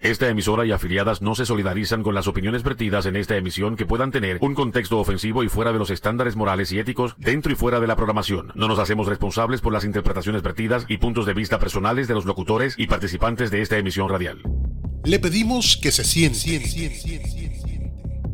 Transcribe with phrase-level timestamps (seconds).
[0.00, 3.84] Esta emisora y afiliadas no se solidarizan con las opiniones vertidas en esta emisión que
[3.84, 7.56] puedan tener un contexto ofensivo y fuera de los estándares morales y éticos dentro y
[7.56, 8.52] fuera de la programación.
[8.54, 12.26] No nos hacemos responsables por las interpretaciones vertidas y puntos de vista personales de los
[12.26, 14.40] locutores y participantes de esta emisión radial.
[15.02, 16.62] Le pedimos que se siente,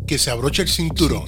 [0.07, 1.25] que se abroche el cinturón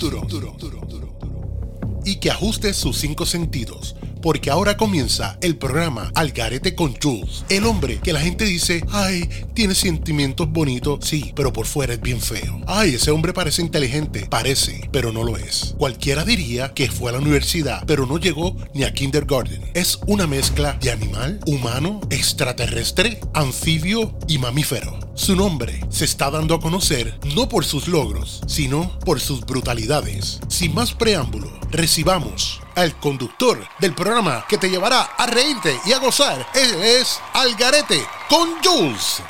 [2.04, 7.66] y que ajuste sus cinco sentidos porque ahora comienza el programa Algarete con Jules, el
[7.66, 12.20] hombre que la gente dice, ay, tiene sentimientos bonitos, sí, pero por fuera es bien
[12.20, 12.60] feo.
[12.66, 15.74] Ay, ese hombre parece inteligente, parece, pero no lo es.
[15.78, 19.62] Cualquiera diría que fue a la universidad, pero no llegó ni a kindergarten.
[19.74, 24.98] Es una mezcla de animal, humano, extraterrestre, anfibio y mamífero.
[25.14, 30.40] Su nombre se está dando a conocer no por sus logros, sino por sus brutalidades.
[30.48, 35.98] Sin más preámbulo, recibamos al conductor del programa que te llevará a reírte y a
[35.98, 36.46] gozar.
[36.54, 39.22] Él es Algarete con Jules.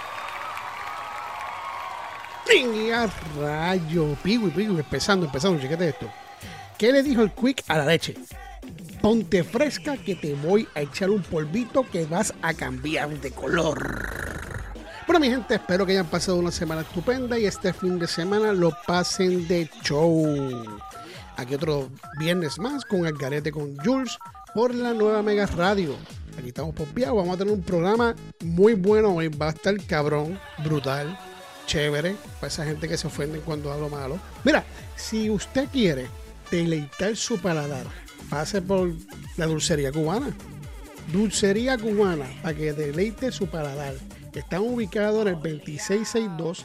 [2.48, 4.16] ¡Pinga rayo!
[4.22, 6.10] Piwi, piwi, empezando, empezando, chequete esto.
[6.78, 8.14] ¿Qué le dijo el Quick a la leche?
[9.00, 14.36] Ponte fresca que te voy a echar un polvito que vas a cambiar de color.
[15.06, 18.52] Bueno, mi gente, espero que hayan pasado una semana estupenda y este fin de semana
[18.52, 20.80] lo pasen de show.
[21.36, 24.16] Aquí otro viernes más con el garete con Jules
[24.54, 25.94] por la nueva Mega Radio.
[26.38, 29.28] Aquí estamos pompeados, vamos a tener un programa muy bueno hoy.
[29.28, 31.18] Va a estar cabrón, brutal,
[31.66, 34.18] chévere, para esa gente que se ofende cuando hablo malo.
[34.44, 34.64] Mira,
[34.96, 36.08] si usted quiere
[36.50, 37.86] deleitar su paladar,
[38.30, 38.92] pase por
[39.36, 40.34] la dulcería cubana.
[41.12, 43.94] Dulcería cubana, para que deleite su paladar
[44.38, 46.64] están ubicados en el 2662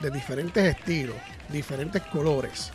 [0.01, 1.17] de diferentes estilos,
[1.49, 2.71] diferentes colores,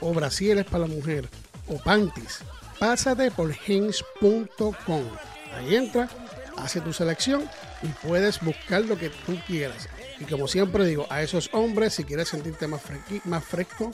[0.00, 1.28] o brasiles para la mujer,
[1.66, 2.42] o panties
[2.78, 5.04] pásate por hens.com.
[5.54, 6.08] Ahí entra,
[6.56, 7.48] hace tu selección
[7.82, 9.88] y puedes buscar lo que tú quieras.
[10.20, 12.82] Y como siempre digo, a esos hombres, si quieres sentirte más,
[13.24, 13.92] más fresco,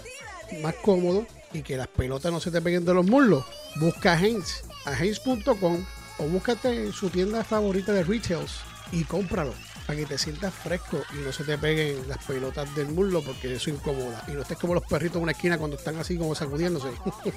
[0.62, 3.44] más cómodo y que las pelotas no se te peguen de los muslos,
[3.76, 5.84] busca a a hens.com
[6.19, 8.60] o búscate en su tienda favorita de retails
[8.94, 9.53] y cómpralo
[9.87, 13.55] para que te sientas fresco y no se te peguen las pelotas del muslo porque
[13.55, 14.25] eso incomoda.
[14.28, 16.88] Y no estés como los perritos en una esquina cuando están así como sacudiéndose.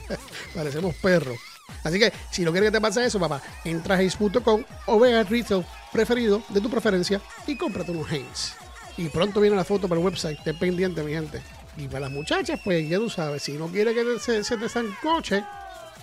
[0.56, 1.38] Parecemos perros.
[1.84, 5.18] Así que si no quieres que te pase eso, papá, entra a Hanes.com o ve
[5.18, 8.54] al retail preferido de tu preferencia y cómprate unos Hanes.
[8.96, 11.42] Y pronto viene la foto para el website, ten pendiente, mi gente.
[11.76, 14.68] Y para las muchachas, pues ya tú sabes, si no quieres que se, se te
[15.02, 15.44] coche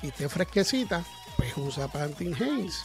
[0.02, 1.02] y esté fresquecita,
[1.36, 2.82] pues usa Pantin Hanes.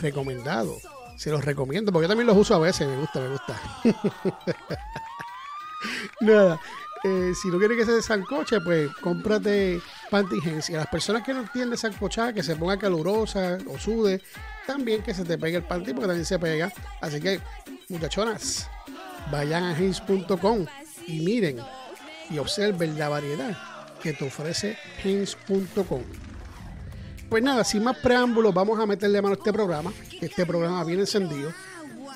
[0.00, 0.76] Recomendado
[1.20, 3.60] se los recomiendo, porque yo también los uso a veces, me gusta, me gusta.
[6.22, 6.58] Nada,
[7.04, 10.78] eh, si no quieres que se desancoche, pues cómprate pantigencia.
[10.78, 14.22] Las personas que no tienen desancochada, que se ponga calurosa o sude,
[14.66, 16.72] también que se te pegue el panty, porque también se pega.
[17.02, 17.38] Así que,
[17.90, 18.70] muchachonas,
[19.30, 20.64] vayan a hens.com
[21.06, 21.58] y miren
[22.30, 23.58] y observen la variedad
[24.02, 26.00] que te ofrece hens.com.
[27.30, 29.92] Pues nada, sin más preámbulos, vamos a meterle mano a este programa.
[30.20, 31.52] Este programa viene encendido.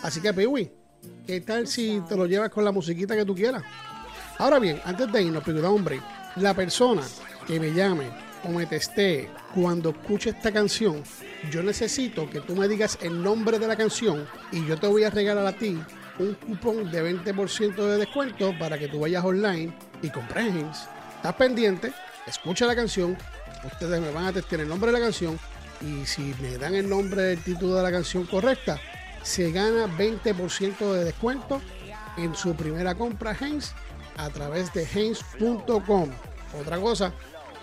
[0.02, 0.72] Así que, Piwi,
[1.24, 3.62] ¿qué tal si te lo llevas con la musiquita que tú quieras?
[4.38, 6.00] Ahora bien, antes de irnos, Piwi, hombre,
[6.34, 7.02] la persona
[7.46, 8.10] que me llame
[8.42, 11.04] o me testee cuando escuche esta canción,
[11.48, 15.04] yo necesito que tú me digas el nombre de la canción y yo te voy
[15.04, 15.80] a regalar a ti
[16.18, 19.72] un cupón de 20% de descuento para que tú vayas online
[20.02, 20.52] y compres.
[21.16, 21.92] Estás pendiente,
[22.26, 23.16] escucha la canción,
[23.66, 25.38] ustedes me van a testear el nombre de la canción
[25.80, 28.80] y si me dan el nombre del título de la canción correcta,
[29.22, 31.60] se gana 20% de descuento
[32.16, 33.72] en su primera compra Heinz
[34.16, 36.10] a través de Heinz.com.
[36.60, 37.12] Otra cosa,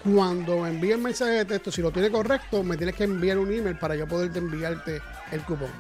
[0.04, 3.38] cuando me envíe el mensaje de texto, si lo tiene correcto, me tienes que enviar
[3.38, 5.02] un email para yo poder enviarte
[5.32, 5.72] el cupón.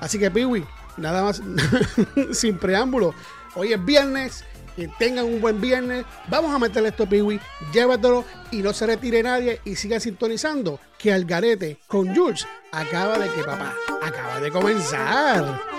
[0.00, 0.64] Así que, Piwi,
[0.96, 1.42] nada más,
[2.32, 3.14] sin preámbulo.
[3.54, 4.44] Hoy es viernes,
[4.78, 6.06] que tengan un buen viernes.
[6.28, 7.40] Vamos a meterle esto, Piwi,
[7.72, 13.28] llévatelo y no se retire nadie y siga sintonizando que Algarete con Jules acaba de
[13.28, 15.77] que papá, acaba de comenzar.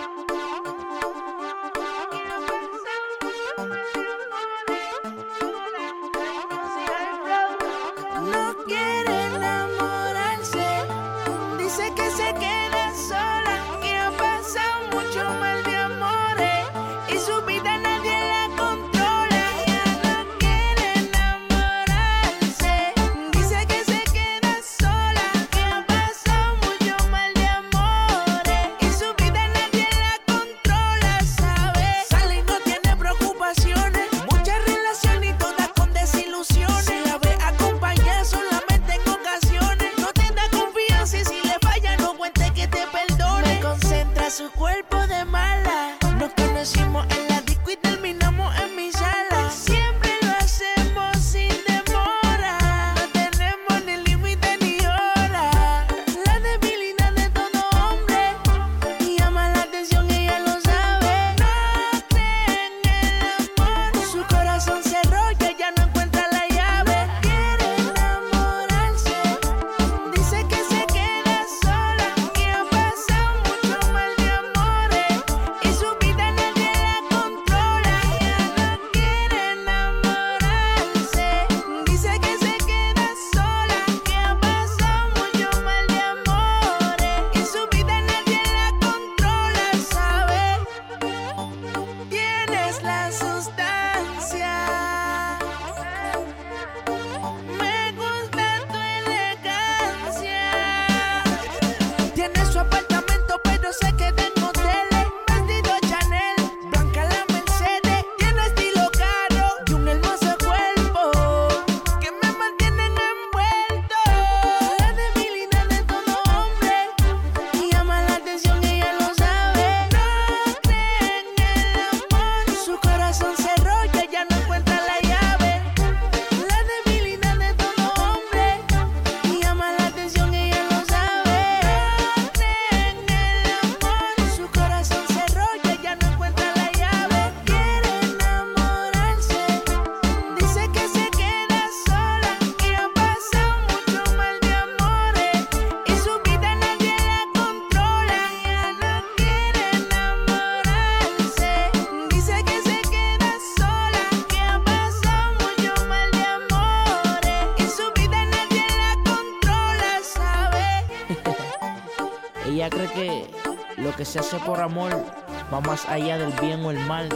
[165.87, 167.09] Allá del bien o el mal.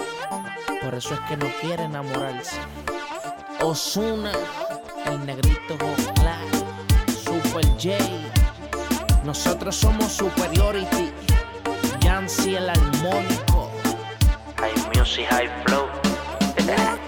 [0.81, 2.57] Por eso es que no quiere enamorarse.
[3.61, 4.31] Osuna,
[5.05, 6.39] el negrito Joclar,
[7.23, 7.97] Super J.
[9.23, 11.11] Nosotros somos Superiority.
[12.01, 13.71] Yancy el armónico.
[14.57, 15.87] High Music, High Flow.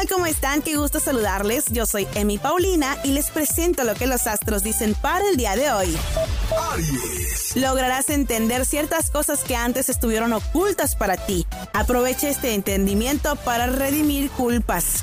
[0.00, 0.08] tal?
[0.08, 0.62] ¿Cómo están?
[0.62, 1.66] Qué gusto saludarles.
[1.70, 5.56] Yo soy Emi Paulina y les presento lo que los astros dicen para el día
[5.56, 5.96] de hoy.
[6.72, 7.56] Aries.
[7.56, 11.46] Lograrás entender ciertas cosas que antes estuvieron ocultas para ti.
[11.72, 15.02] Aprovecha este entendimiento para redimir culpas.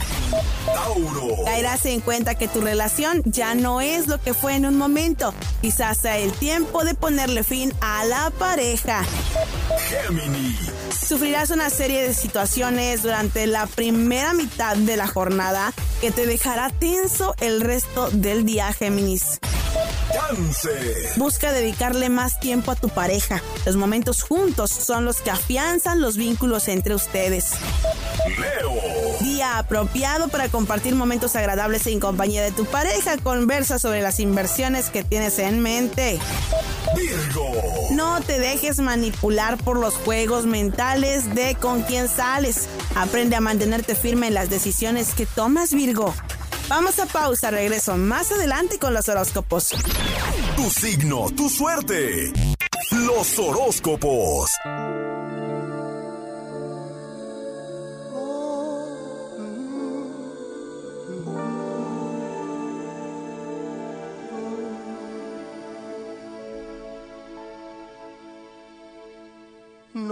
[0.66, 1.44] Tauro.
[1.46, 5.34] Caerás en cuenta que tu relación ya no es lo que fue en un momento.
[5.62, 9.04] Quizás sea el tiempo de ponerle fin a la pareja.
[9.90, 10.56] Gemini.
[11.08, 15.72] Sufrirás una serie de situaciones durante la primera mitad de la jornada
[16.02, 19.40] que te dejará tenso el resto del día, Géminis.
[20.12, 21.14] Cáncer.
[21.16, 23.42] Busca dedicarle más tiempo a tu pareja.
[23.66, 27.52] Los momentos juntos son los que afianzan los vínculos entre ustedes.
[28.38, 29.07] Leo.
[29.22, 33.18] Día apropiado para compartir momentos agradables en compañía de tu pareja.
[33.18, 36.20] Conversa sobre las inversiones que tienes en mente.
[36.96, 37.52] Virgo.
[37.92, 42.68] No te dejes manipular por los juegos mentales de con quién sales.
[42.96, 46.14] Aprende a mantenerte firme en las decisiones que tomas, Virgo.
[46.70, 49.74] Vamos a pausa, regreso más adelante con los horóscopos.
[50.56, 52.34] Tu signo, tu suerte.
[52.92, 54.52] Los horóscopos.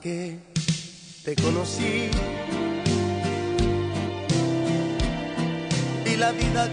[0.00, 0.38] Que
[1.24, 2.10] te conocí.
[6.06, 6.68] Y la vida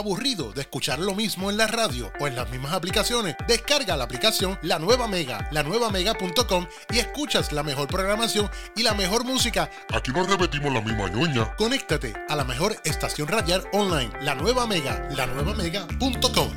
[0.00, 3.36] ¿Aburrido de escuchar lo mismo en la radio o en las mismas aplicaciones?
[3.46, 9.24] Descarga la aplicación La Nueva Mega, lanuevamega.com y escuchas la mejor programación y la mejor
[9.24, 9.70] música.
[9.92, 11.54] Aquí no repetimos la misma ñoña.
[11.54, 16.48] Conéctate a la mejor estación radial online, La Nueva Mega, lanuevamega.com.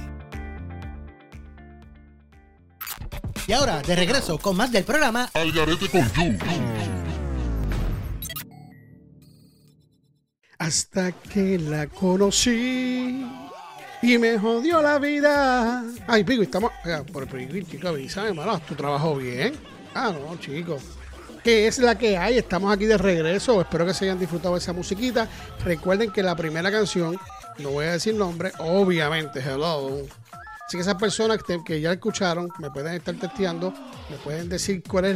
[3.45, 6.38] Y ahora, de regreso con más del programa Al garete con You.
[10.58, 13.26] Hasta que la conocí
[14.02, 15.84] y me jodió la vida.
[16.08, 16.72] Ay, Pico, estamos.
[17.12, 19.54] Por el Pico, chico, avísame, hermano, tu trabajo bien.
[19.96, 20.84] Ah, no, chicos.
[21.44, 22.38] ¿Qué es la que hay?
[22.38, 23.60] Estamos aquí de regreso.
[23.62, 25.28] Espero que se hayan disfrutado de esa musiquita.
[25.63, 27.18] Recuerden que la primera canción,
[27.60, 30.06] no voy a decir nombre, obviamente, hello.
[30.66, 33.74] Así que esas personas que, que ya escucharon me pueden estar testeando,
[34.10, 35.16] me pueden decir cuál es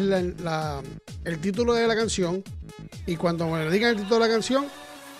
[1.24, 2.44] el título de la canción.
[3.06, 4.66] Y cuando me digan el título de la canción,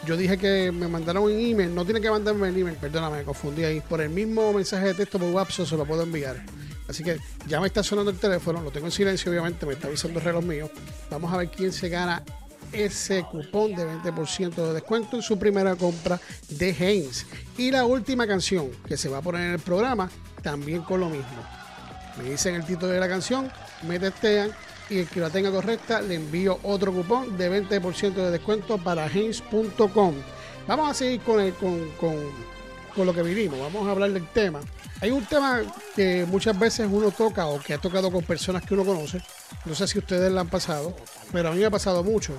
[0.06, 1.74] yo dije que me mandaron un email.
[1.74, 3.82] No tiene que mandarme el email, perdóname, me confundí ahí.
[3.82, 6.38] Por el mismo mensaje de texto por WhatsApp se lo puedo enviar.
[6.88, 9.88] Así que ya me está sonando el teléfono, lo tengo en silencio, obviamente, me está
[9.88, 10.70] avisando el reloj mío.
[11.10, 12.24] Vamos a ver quién se gana
[12.72, 17.26] ese cupón de 20% de descuento en su primera compra de Heinz.
[17.58, 20.10] Y la última canción que se va a poner en el programa,
[20.42, 21.44] también con lo mismo.
[22.18, 23.52] Me dicen el título de la canción,
[23.88, 24.52] me testean
[24.90, 29.08] y el que la tenga correcta le envío otro cupón de 20% de descuento para
[29.08, 30.16] Heinz.com.
[30.68, 32.16] Vamos a seguir con, el, con, con,
[32.96, 34.60] con lo que vivimos, vamos a hablar del tema.
[35.00, 35.62] Hay un tema
[35.96, 39.22] que muchas veces uno toca o que ha tocado con personas que uno conoce.
[39.66, 40.96] No sé si ustedes la han pasado,
[41.32, 42.36] pero a mí me ha pasado mucho.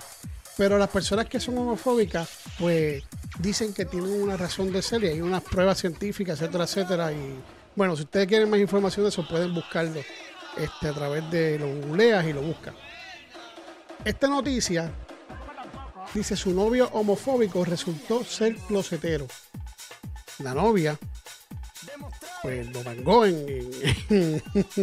[0.56, 3.04] Pero las personas que son homofóbicas, pues
[3.38, 7.12] dicen que tienen una razón de ser y hay unas pruebas científicas, etcétera, etcétera.
[7.12, 7.38] Y
[7.76, 10.00] Bueno, si ustedes quieren más información de eso, pueden buscarlo
[10.58, 12.74] este, a través de los googleas y lo buscan.
[14.04, 14.92] Esta noticia
[16.14, 19.26] dice su novio homofóbico resultó ser closetero.
[20.38, 20.98] La novia,
[22.42, 23.70] pues lo mangó en,
[24.08, 24.42] en,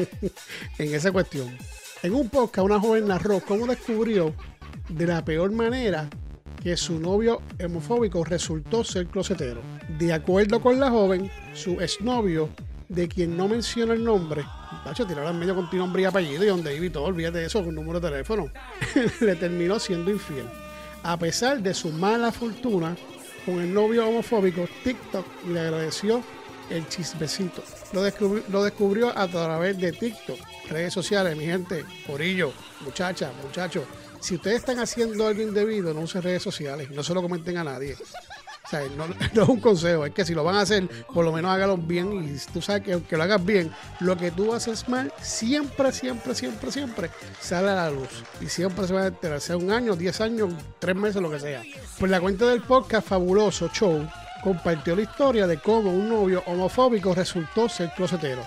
[0.78, 1.58] en esa cuestión.
[2.04, 4.34] En un podcast, una joven narró cómo descubrió
[4.90, 6.10] de la peor manera
[6.62, 9.62] que su novio homofóbico resultó ser closetero.
[10.00, 12.50] De acuerdo con la joven, su exnovio,
[12.90, 14.44] de quien no menciona el nombre,
[14.86, 17.40] Tacho, tirar al medio con tu nombre y apellido y donde vive y todo, olvídate
[17.40, 18.52] de eso, con número de teléfono,
[19.20, 20.46] le terminó siendo infiel.
[21.02, 22.96] A pesar de su mala fortuna
[23.48, 26.24] con el novio homofóbico, TikTok le agradeció
[26.70, 27.64] el chismecito.
[27.94, 30.38] Lo descubrió a través de TikTok,
[30.70, 33.86] redes sociales, mi gente, corillo, muchacha, muchachos.
[34.20, 37.64] Si ustedes están haciendo algo indebido, no usen redes sociales, no se lo comenten a
[37.64, 37.98] nadie.
[38.66, 39.06] O sea, no,
[39.44, 42.24] es un consejo, es que si lo van a hacer, por lo menos hágalo bien.
[42.24, 46.34] Y tú sabes que aunque lo hagas bien, lo que tú haces mal, siempre, siempre,
[46.34, 48.24] siempre, siempre sale a la luz.
[48.42, 51.40] Y siempre se va a enterar, sea un año, diez años, tres meses, lo que
[51.40, 51.62] sea.
[52.00, 54.08] Pues la cuenta del podcast Fabuloso Show
[54.44, 58.46] compartió la historia de cómo un novio homofóbico resultó ser closetero.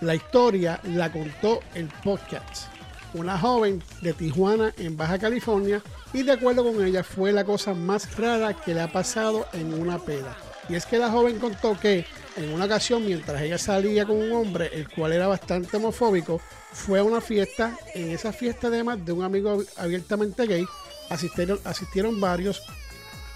[0.00, 2.69] La historia la contó el podcast.
[3.12, 7.74] Una joven de Tijuana, en Baja California, y de acuerdo con ella fue la cosa
[7.74, 10.36] más rara que le ha pasado en una peda.
[10.68, 14.32] Y es que la joven contó que en una ocasión mientras ella salía con un
[14.32, 16.40] hombre, el cual era bastante homofóbico,
[16.72, 17.76] fue a una fiesta.
[17.94, 20.64] En esa fiesta además de un amigo abiertamente gay,
[21.10, 22.62] asistieron, varios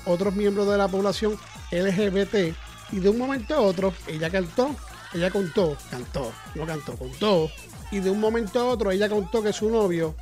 [0.06, 1.36] otros miembros de la población
[1.72, 2.54] LGBT
[2.92, 4.76] y de un momento a otro ella cantó,
[5.12, 7.50] ella contó, cantó, no cantó, contó
[7.94, 10.16] y de un momento a otro ella contó que su novio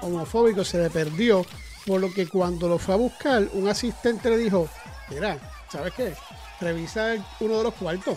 [0.00, 1.44] homofóbico se le perdió
[1.84, 4.68] por lo que cuando lo fue a buscar, un asistente le dijo,
[5.10, 5.36] mira,
[5.70, 6.14] ¿sabes qué?
[6.60, 8.16] Revisa uno de los cuartos.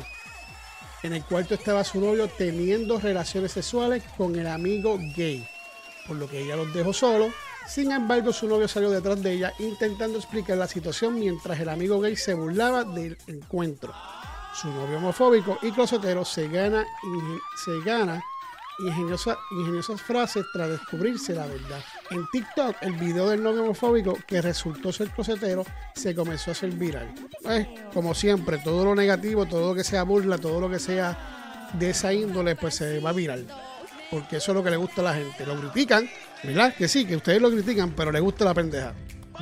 [1.02, 5.48] En el cuarto estaba su novio teniendo relaciones sexuales con el amigo gay,
[6.08, 7.32] por lo que ella los dejó solos.
[7.67, 12.00] Sin embargo, su novio salió detrás de ella intentando explicar la situación mientras el amigo
[12.00, 13.91] gay se burlaba del encuentro.
[14.54, 16.86] Su novio homofóbico y closetero se gana,
[17.63, 18.24] se gana
[18.82, 21.80] ingeniosas, frases tras descubrirse la verdad.
[22.10, 26.72] En TikTok, el video del novio homofóbico que resultó ser closetero se comenzó a hacer
[26.72, 27.13] viral.
[27.44, 31.70] Pues, como siempre, todo lo negativo, todo lo que sea burla, todo lo que sea
[31.74, 33.48] de esa índole, pues se va viral.
[34.12, 35.46] Porque eso es lo que le gusta a la gente.
[35.46, 36.10] Lo critican,
[36.44, 36.74] ¿verdad?
[36.74, 38.94] Que sí, que ustedes lo critican, pero le gusta la pendeja.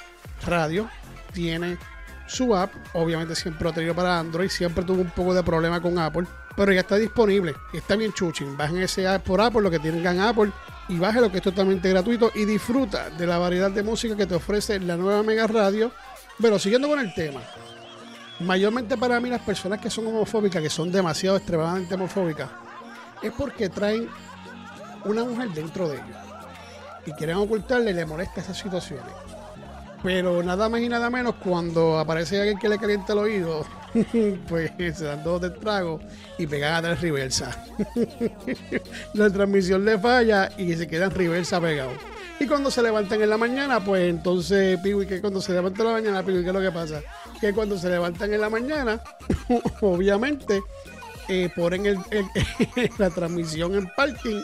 [0.45, 0.89] Radio
[1.33, 1.77] tiene
[2.27, 5.81] su app, obviamente siempre lo ha tenido para Android, siempre tuvo un poco de problema
[5.81, 8.55] con Apple, pero ya está disponible, está bien chuching.
[8.55, 10.51] Bajen ese app por Apple, lo que tengan Apple,
[10.89, 14.25] y baje lo que es totalmente gratuito y disfruta de la variedad de música que
[14.25, 15.91] te ofrece la nueva Mega Radio.
[16.41, 17.41] Pero siguiendo con el tema,
[18.39, 22.49] mayormente para mí las personas que son homofóbicas, que son demasiado extremadamente homofóbicas,
[23.21, 24.09] es porque traen
[25.05, 26.17] una mujer dentro de ellos
[27.05, 29.13] y quieren ocultarle y le molesta esas situaciones.
[30.01, 33.65] Pero nada más y nada menos cuando aparece alguien que le calienta el oído,
[34.47, 35.99] pues se dan dos de trago
[36.37, 37.65] y pegan a tres reversa.
[39.13, 41.97] la transmisión le falla y se quedan reversa pegados.
[42.39, 45.87] Y cuando se levantan en la mañana, pues entonces, Piwi, que cuando se levanta en
[45.87, 47.01] la mañana, Piwi, ¿qué es lo que pasa?
[47.41, 49.01] Que cuando se levantan en la mañana,
[49.81, 50.61] obviamente,
[51.27, 51.99] eh, ponen el,
[52.97, 54.41] la transmisión en parking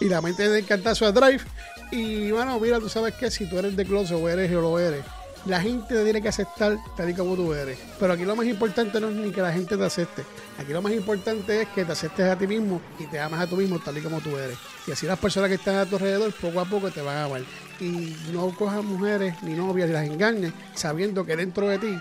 [0.00, 1.42] y la mente de cantazo a drive.
[1.90, 4.78] Y bueno, mira, tú sabes que si tú eres de closet o eres o lo
[4.78, 5.04] eres,
[5.46, 7.78] la gente te tiene que aceptar tal y como tú eres.
[7.98, 10.24] Pero aquí lo más importante no es ni que la gente te acepte.
[10.58, 13.46] Aquí lo más importante es que te aceptes a ti mismo y te amas a
[13.46, 14.58] tú mismo tal y como tú eres.
[14.86, 17.24] Y así las personas que están a tu alrededor poco a poco te van a
[17.24, 17.42] amar.
[17.80, 21.98] Y no cojas mujeres ni novias y las engañes sabiendo que dentro de ti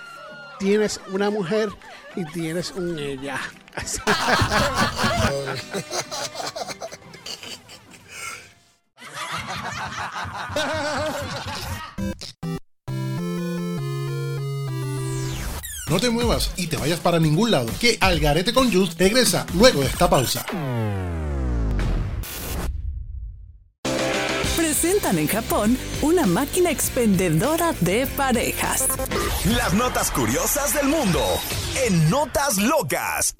[0.60, 1.70] tienes una mujer
[2.16, 3.40] y tienes un ella.
[15.90, 19.82] No te muevas y te vayas para ningún lado, que Algarete con Just regresa luego
[19.82, 20.46] de esta pausa.
[24.56, 28.88] Presentan en Japón una máquina expendedora de parejas.
[29.58, 31.22] Las notas curiosas del mundo
[31.88, 33.36] en Notas Locas.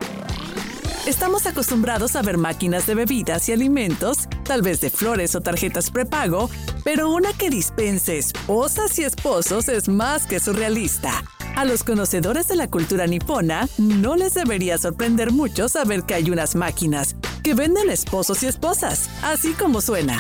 [1.06, 5.92] Estamos acostumbrados a ver máquinas de bebidas y alimentos tal vez de flores o tarjetas
[5.92, 6.50] prepago,
[6.84, 11.24] pero una que dispense esposas y esposos es más que surrealista.
[11.56, 16.32] A los conocedores de la cultura nipona no les debería sorprender mucho saber que hay
[16.32, 20.20] unas máquinas que venden esposos y esposas, así como suena.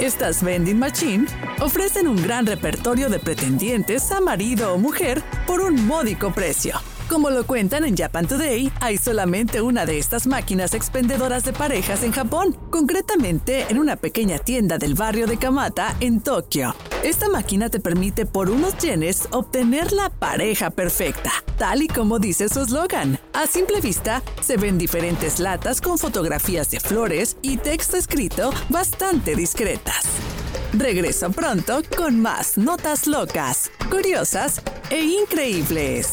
[0.00, 1.26] Estas vending machine
[1.60, 6.80] ofrecen un gran repertorio de pretendientes a marido o mujer por un módico precio.
[7.08, 12.02] Como lo cuentan en Japan Today, hay solamente una de estas máquinas expendedoras de parejas
[12.02, 16.74] en Japón, concretamente en una pequeña tienda del barrio de Kamata en Tokio.
[17.02, 22.48] Esta máquina te permite por unos yenes obtener la pareja perfecta, tal y como dice
[22.48, 23.18] su eslogan.
[23.34, 29.36] A simple vista, se ven diferentes latas con fotografías de flores y texto escrito bastante
[29.36, 30.06] discretas.
[30.72, 36.10] Regreso pronto con más notas locas, curiosas e increíbles.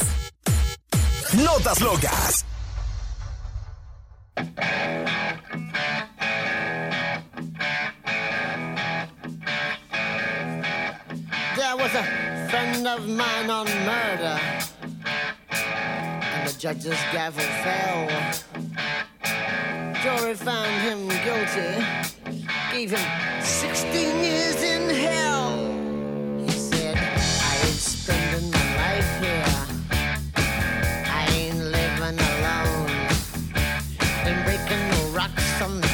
[1.33, 2.43] Notas locas.
[11.55, 12.03] There was a
[12.49, 14.39] friend of mine on murder,
[15.51, 18.09] and the judge's gavel fell.
[20.03, 21.85] Jury found him guilty,
[22.73, 25.60] gave him 16 years in hell.
[35.61, 35.90] some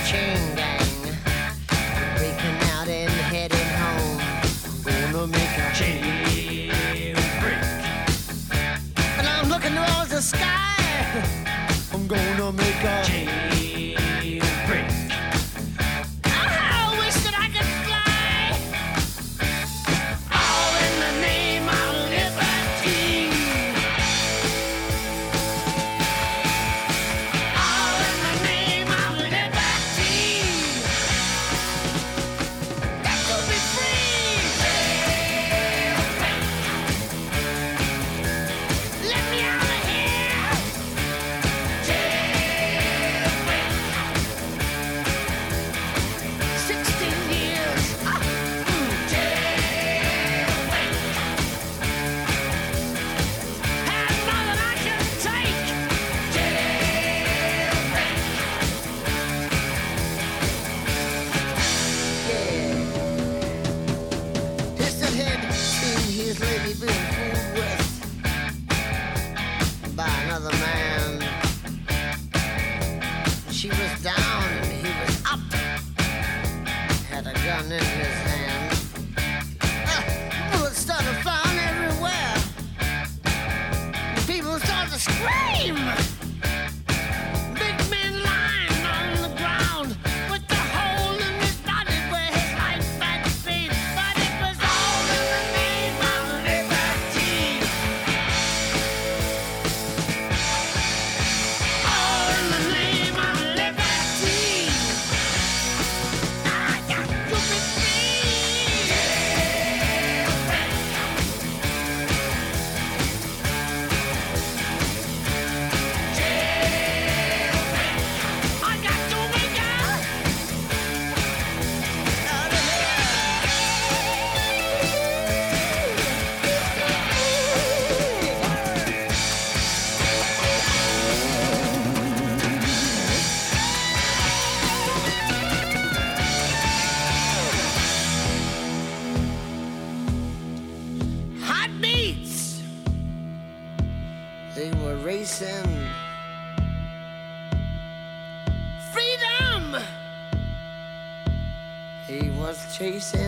[153.00, 153.27] say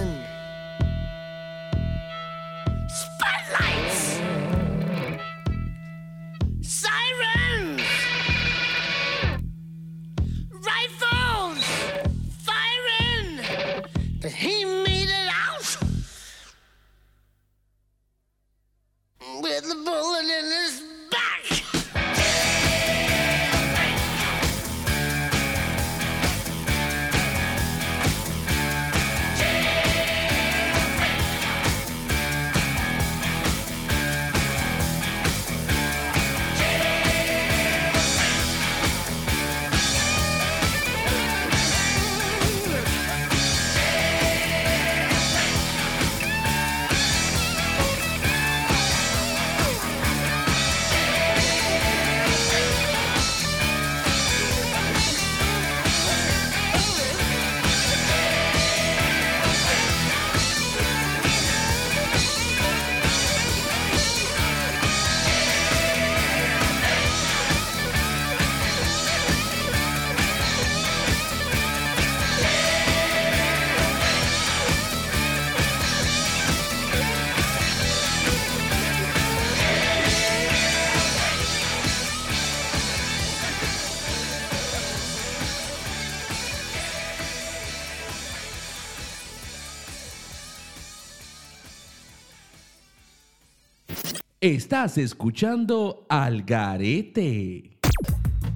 [94.50, 97.78] Estás escuchando Al Garete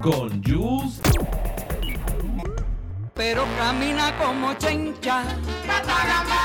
[0.00, 1.00] con Jules
[3.14, 5.22] pero camina como chencha.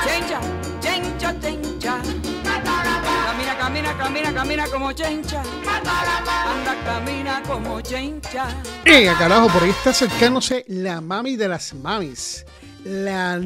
[0.06, 0.40] Chencha,
[0.78, 2.00] chencha, chencha.
[3.24, 5.42] Camina, camina, camina, camina como chencha.
[5.42, 8.46] Anda, camina como chencha.
[8.84, 12.46] Eh, carajo, por ahí está acercándose la mami de las mamis.
[12.84, 13.40] La.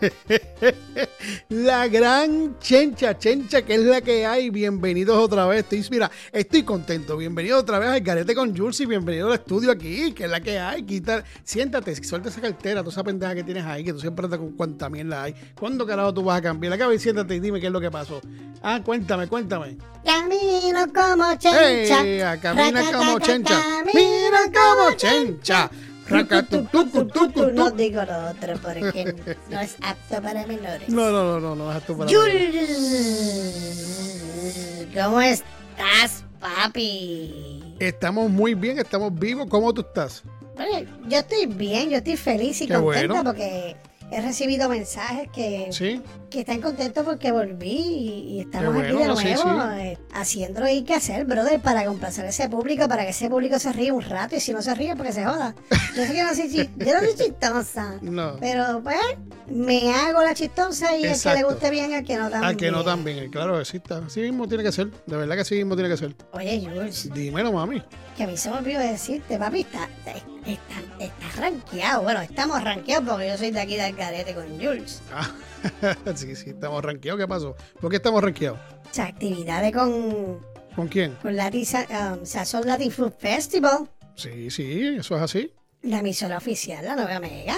[1.48, 4.50] la gran chencha, chencha, que es la que hay.
[4.50, 5.60] Bienvenidos otra vez.
[5.60, 7.16] Estoy, mira, estoy contento.
[7.16, 10.40] Bienvenido otra vez al Garete con Jules y bienvenido al estudio aquí, que es la
[10.40, 10.82] que hay.
[10.82, 14.38] Quita, siéntate, suelta esa cartera, toda esa pendeja que tienes ahí, que tú siempre andas
[14.38, 15.34] con cuánta mierda hay.
[15.58, 16.72] ¿Cuándo carajo tú vas a cambiar?
[16.72, 18.20] Acá y siéntate y dime qué es lo que pasó.
[18.62, 19.76] Ah, cuéntame, cuéntame.
[20.04, 22.40] Camino como chencha.
[22.40, 23.84] Camina como chencha.
[23.92, 25.70] Mira como chencha.
[26.10, 29.14] No digo lo otro porque
[29.48, 30.88] no es apto para menores.
[30.88, 32.54] No, no, no, no, no es apto para Jules,
[34.94, 37.74] ¿cómo estás, papi?
[37.78, 39.46] Estamos muy bien, estamos vivos.
[39.48, 40.22] ¿Cómo tú estás?
[40.56, 43.24] Bueno, yo estoy bien, yo estoy feliz y Qué contenta bueno.
[43.24, 43.76] porque
[44.10, 46.02] he recibido mensajes que, Sí.
[46.30, 49.28] Que están contentos porque volví y, y estamos aquí de nuevo sí.
[49.28, 53.10] eh, haciendo lo que hay que hacer, brother, para complacer a ese público, para que
[53.10, 55.54] ese público se ríe un rato y si no se ríe, porque se joda.
[55.96, 58.36] Yo sé que no soy, chi- yo no soy chistosa, No.
[58.40, 58.96] pero pues
[59.48, 61.48] me hago la chistosa y el que le Exacto.
[61.48, 62.44] guste bien, al que no también.
[62.44, 63.98] Al que no también, claro sí está.
[63.98, 64.90] Así mismo tiene que ser.
[65.06, 66.14] De verdad que así mismo tiene que ser.
[66.32, 67.82] Oye, Jules, Dímelo, mami.
[68.16, 69.88] que a mí se me olvidó decirte, papi, está,
[70.46, 72.02] está, está, rankeado.
[72.02, 75.02] Bueno, estamos rankeados porque yo soy de aquí del carete con Jules.
[75.12, 75.28] Ah,
[76.20, 77.20] sí, sí, estamos ranqueados.
[77.20, 77.56] ¿Qué pasó?
[77.80, 78.58] ¿Por qué estamos ranqueados?
[78.90, 80.38] O sea, actividades con,
[80.76, 81.14] ¿Con quién?
[81.22, 85.52] con Latin, um, Sazón Latin Food Festival, Sí, sí, eso es así.
[85.82, 87.56] la emisora oficial, la nueva Mega.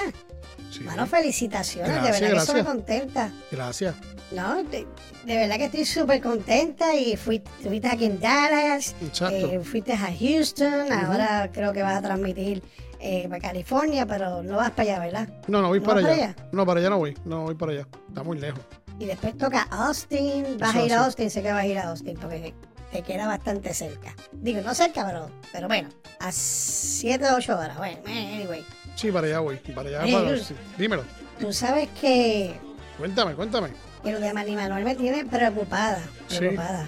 [0.70, 0.80] Sí.
[0.84, 3.32] Bueno, felicitaciones, Gracias, de verdad que estoy contenta.
[3.50, 3.94] Gracias.
[4.30, 4.86] No, de,
[5.26, 9.50] de verdad que estoy súper contenta y fui, estuviste aquí en Dallas, Exacto.
[9.52, 12.62] eh, fuiste a Houston, ahora creo que vas a transmitir
[13.02, 15.28] eh, para California, pero no vas para allá, ¿verdad?
[15.48, 16.34] No, no voy ¿No para allá.
[16.34, 17.18] para No, para allá no voy.
[17.24, 17.86] No voy para allá.
[18.08, 18.60] Está muy lejos.
[18.98, 21.04] Y después toca Austin, vas Eso a ir a.
[21.04, 22.54] Austin, sé que vas a ir a Austin porque
[22.92, 24.14] te queda bastante cerca.
[24.32, 25.88] Digo, no cerca, pero, pero bueno,
[26.20, 27.76] a 7 o 8 horas.
[27.78, 28.64] Bueno, anyway.
[28.94, 29.56] Sí, para allá voy.
[29.74, 30.04] Para allá.
[30.04, 30.54] Ey, para- sí.
[30.78, 31.04] Dímelo.
[31.40, 32.54] Tú sabes que,
[32.98, 33.70] Cuéntame, cuéntame.
[34.04, 36.00] que lo de Manny Manuel me tiene preocupada.
[36.28, 36.36] Sí.
[36.38, 36.86] Preocupada.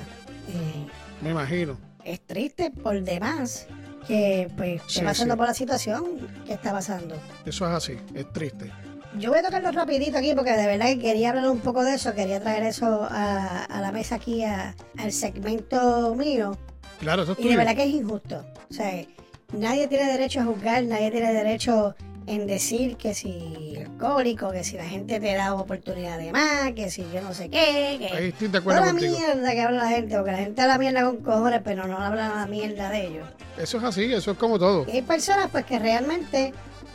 [0.48, 0.87] Eh,
[1.22, 1.77] Me imagino.
[2.05, 3.66] es triste por demás
[4.07, 5.38] que pues esté Sí, pasando sí.
[5.38, 6.05] por la situación
[6.47, 7.17] que está pasando.
[7.45, 7.97] Eso es así.
[8.14, 8.71] Es triste.
[9.19, 11.95] Yo voy a tocarlo rapidito aquí porque de verdad que quería hablar un poco de
[11.95, 16.57] eso, quería traer eso a, a la mesa aquí, a- al segmento mío.
[16.99, 18.45] Claro, eso es Y de verdad que es injusto.
[18.71, 19.05] O sea,
[19.53, 21.95] nadie tiene derecho a juzgar, nadie tiene derecho
[22.27, 26.91] en decir que si alcohólico, que si la gente te da oportunidad de más, que
[26.91, 29.19] si yo no sé qué, que Ahí estoy de acuerdo toda la contigo.
[29.19, 32.35] mierda que habla la gente, porque la gente habla mierda con cojones, pero no habla
[32.35, 33.29] la mierda de ellos.
[33.59, 34.13] Eso es así.
[34.13, 34.87] Eso es como todo.
[34.89, 36.53] Y hay personas pues que realmente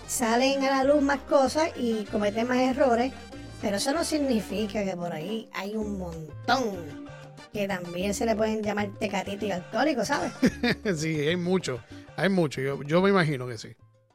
[0.08, 3.13] salen a la luz más cosas y cometen más errores,
[3.62, 7.10] pero eso no significa que por ahí hay un montón
[7.54, 10.32] que también se le pueden llamar tecatito y alcohólico, ¿sabes?
[10.98, 11.80] sí, hay mucho.
[12.15, 12.62] Hay mucho.
[12.62, 13.70] Yo, yo me imagino que sí.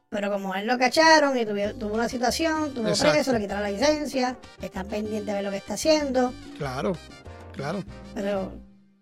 [0.09, 3.13] Pero como él lo cacharon y tuvo, tuvo una situación, tuvo Exacto.
[3.13, 6.95] preso, le quitaron la licencia, están pendientes de ver lo que está haciendo, Claro.
[7.53, 7.83] Claro.
[8.13, 8.51] pero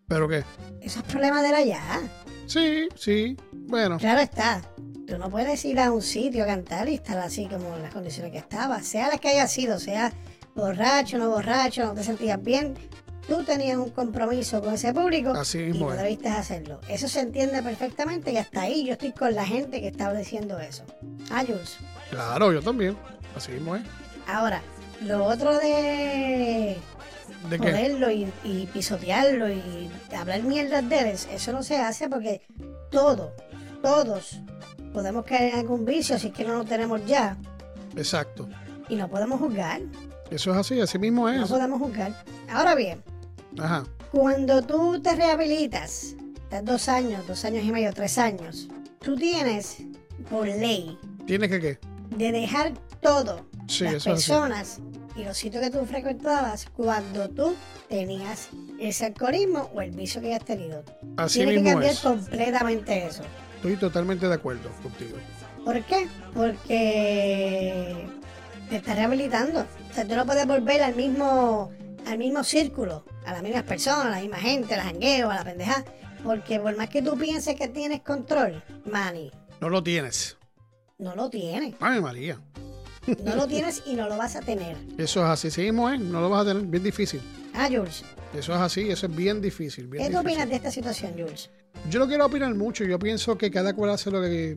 [0.08, 0.44] ¿Pero qué?
[0.82, 2.02] eso es problema de la ya.
[2.46, 3.38] Sí, sí.
[3.52, 3.98] Bueno.
[3.98, 4.62] Claro está.
[5.08, 7.94] Tú no puedes ir a un sitio a cantar y estar así como en las
[7.94, 10.12] condiciones que estaba, sea la que haya sido, sea
[10.56, 12.76] borracho, no borracho, no te sentías bien.
[13.28, 16.80] Tú tenías un compromiso con ese público Así y no debiste hacerlo.
[16.90, 20.60] Eso se entiende perfectamente y hasta ahí yo estoy con la gente que estaba diciendo
[20.60, 20.84] eso.
[21.32, 21.78] Ah, Jules.
[22.10, 22.98] Claro, yo también.
[23.36, 23.84] Así mismo es.
[24.28, 24.62] Ahora,
[25.02, 26.78] lo otro de
[27.50, 32.42] ¿De joderlo y, y pisotearlo y hablar mierdas de él, eso no se hace porque
[32.90, 33.34] todo,
[33.82, 34.40] todos
[34.94, 37.36] podemos caer en algún vicio si es que no lo tenemos ya
[37.98, 38.48] Exacto.
[38.88, 39.82] y no podemos juzgar,
[40.32, 40.80] Eso es así.
[40.80, 41.50] Así mismo no es.
[41.50, 42.14] podemos juzgar.
[42.50, 43.04] Ahora bien,
[43.60, 43.84] Ajá.
[44.12, 48.68] cuando tú te rehabilitas, estás dos años, dos años y medio, tres años,
[49.00, 49.78] tú tienes
[50.30, 51.80] por ley ¿Tienes que qué?
[52.18, 54.10] de dejar todo, Sí, las así.
[54.10, 54.80] personas
[55.16, 57.56] y los sitios que tú frecuentabas cuando tú
[57.90, 58.50] tenías
[58.80, 60.84] ese alcoholismo o el vicio que hayas tenido.
[61.18, 62.00] Así Tienes que mismo cambiar es.
[62.00, 63.24] completamente eso.
[63.58, 65.18] Estoy totalmente de acuerdo contigo.
[65.64, 66.08] ¿Por qué?
[66.34, 68.06] Porque
[68.70, 69.62] te estás rehabilitando.
[69.62, 71.72] O sea, tú no puedes volver al mismo,
[72.06, 75.36] al mismo círculo, a las mismas personas, a la misma gente, a la jangueo, a
[75.36, 75.84] la pendeja.
[76.24, 80.38] Porque por más que tú pienses que tienes control, Manny, No lo tienes.
[80.98, 81.76] no lo tienes.
[81.82, 82.40] Ay, María.
[83.24, 84.78] No lo tienes y no lo vas a tener.
[84.98, 85.98] Eso es así, sí mismo, ¿eh?
[85.98, 87.20] No lo vas a tener, bien difícil.
[87.54, 88.04] Ah, Jules.
[88.34, 89.86] Eso es así, eso es bien difícil.
[89.88, 90.32] Bien ¿Qué tú difícil.
[90.32, 91.52] opinas de esta situación, Jules?
[91.90, 94.56] Yo no quiero opinar mucho, yo pienso que cada cual hace lo que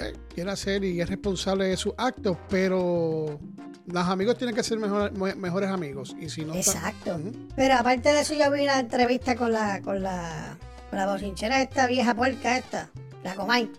[0.00, 3.38] eh, quiere hacer y es responsable de sus actos, pero
[3.86, 6.14] los amigos tienen que ser mejor- me- mejores amigos.
[6.20, 7.18] Y si no Exacto.
[7.56, 10.56] Pero aparte de eso, yo vi una entrevista con la, con la,
[10.90, 12.90] con la bochinchera esta vieja puerca esta,
[13.24, 13.70] la Comay,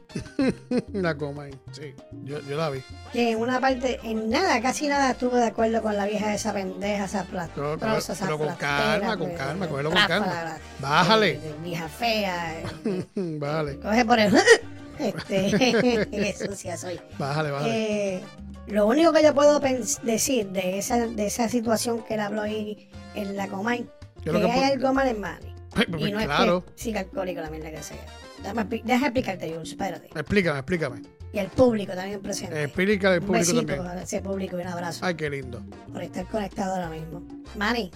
[0.93, 1.93] la coma ahí, sí,
[2.25, 2.81] yo, yo la vi.
[3.13, 6.53] que en una parte, en nada, casi nada estuve de acuerdo con la vieja esa
[6.53, 7.23] pendeja, esa
[7.55, 10.57] Pero, pero- con calma, con pues, calma, cógelo con calma.
[10.81, 11.31] Bájale.
[11.31, 14.33] eh, vieja fea, eh, Vale, coge por el...
[14.99, 16.99] este, sucia soy.
[17.17, 18.15] bájale, bájale.
[18.15, 18.21] Eh,
[18.67, 19.59] lo único que yo puedo
[20.03, 23.89] decir de esa, de esa situación que él habló ahí en la Comay,
[24.23, 25.53] que que hay algo mal en Manny.
[25.75, 26.63] Ay, pues, Y no claro.
[26.67, 27.97] es que siga alcohólico la mierda que sea.
[28.41, 30.07] Déjame, déjame explicarte, Jules, espérate.
[30.07, 31.01] Explícame, explícame.
[31.31, 32.63] Y el público también presente.
[32.63, 33.87] Explícale al público besito también.
[33.87, 35.61] a ese público y un abrazo Ay, qué lindo.
[35.93, 37.21] por estar conectado ahora mismo.
[37.55, 37.91] Manny,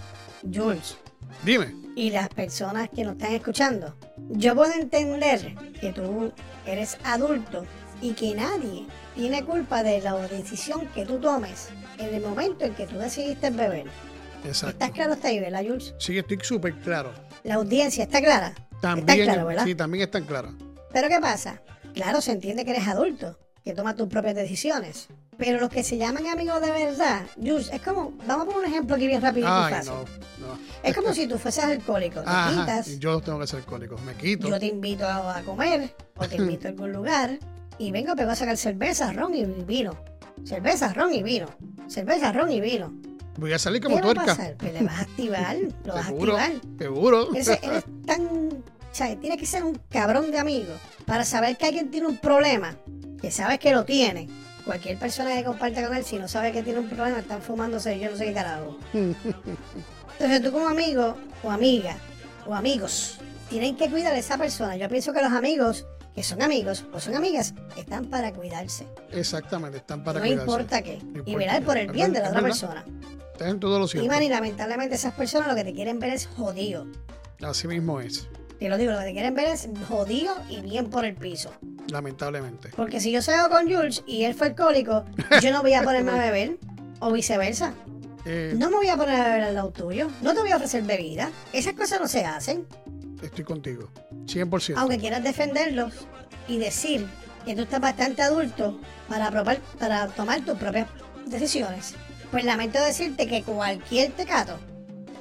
[0.52, 0.96] Jules
[1.44, 1.74] Dime.
[1.96, 3.96] y las personas que nos están escuchando.
[4.30, 6.32] Yo puedo entender que tú
[6.66, 7.64] eres adulto
[8.00, 11.68] y que nadie tiene culpa de la decisión que tú tomes
[11.98, 13.86] en el momento en que tú decidiste beber.
[14.44, 14.70] Exacto.
[14.72, 15.94] ¿Estás claro hasta ahí, verdad, Jules?
[15.98, 17.12] Sí, estoy súper claro.
[17.44, 18.52] La audiencia está clara.
[18.82, 19.64] También, Está claro, ¿verdad?
[19.64, 20.52] sí, también están claras.
[20.92, 21.62] Pero ¿qué pasa?
[21.94, 25.08] Claro, se entiende que eres adulto, que tomas tus propias decisiones.
[25.38, 28.72] Pero los que se llaman amigos de verdad, Jules, es como, vamos a poner un
[28.72, 29.90] ejemplo aquí bien rápido y fácil.
[29.92, 30.58] no, no.
[30.82, 33.96] Es como si tú fueses alcohólico, te Ajá, quitas, yo tengo que ser alcohólico.
[34.06, 34.48] Me quito.
[34.48, 37.38] yo te invito a, a comer o te invito a algún lugar
[37.78, 39.96] y vengo, pero voy a sacar cerveza, ron y vino.
[40.44, 41.46] Cerveza, ron y vino.
[41.88, 42.92] Cerveza, ron y vino.
[43.38, 44.24] Voy a salir ¿Qué como va a tuerca.
[44.26, 44.54] pasar?
[44.58, 46.60] Pues le vas a activar, lo vas a Seguro, activar.
[46.78, 47.34] seguro.
[47.34, 48.26] Eres, eres tan.
[48.26, 50.72] O sea, tienes que ser un cabrón de amigo
[51.06, 52.76] para saber que alguien tiene un problema,
[53.24, 54.28] que sabes que lo tiene.
[54.66, 57.98] Cualquier persona que comparte con él, si no sabe que tiene un problema, están fumándose
[57.98, 58.78] yo no sé qué carajo.
[58.92, 61.96] Entonces tú como amigo o amiga
[62.46, 63.16] o amigos,
[63.48, 64.76] tienen que cuidar a esa persona.
[64.76, 68.86] Yo pienso que los amigos, que son amigos o son amigas, están para cuidarse.
[69.10, 70.50] Exactamente, están para no cuidarse.
[70.50, 70.98] importa qué.
[71.02, 72.84] No Y velar por el bien de la otra persona.
[73.32, 74.08] Estás en todo lo Y cierto.
[74.10, 76.86] man, y lamentablemente esas personas lo que te quieren ver es jodido.
[77.42, 78.28] Así mismo es,
[78.64, 81.52] Te lo digo, lo que te quieren ver es jodido y bien por el piso.
[81.92, 82.70] lamentablemente.
[82.74, 85.04] Porque si yo salgo con Jules y él fue alcohólico,
[85.42, 86.56] yo no voy a ponerme a beber.
[87.00, 87.74] O viceversa.
[88.24, 90.08] Eh, No me voy a poner a beber al lado tuyo.
[90.22, 91.30] No te voy a ofrecer bebida.
[91.52, 92.66] Esas cosas no se hacen.
[93.22, 93.90] Estoy contigo.
[94.24, 94.76] 100%.
[94.78, 95.92] Aunque quieras defenderlos
[96.48, 97.06] y decir
[97.44, 100.88] que tú estás bastante adulto para, probar- para tomar tus propias
[101.26, 101.96] decisiones.
[102.30, 104.58] Pues lamento decirte que cualquier tecato